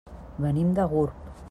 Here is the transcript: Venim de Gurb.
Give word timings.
Venim 0.45 0.73
de 0.81 0.89
Gurb. 0.95 1.33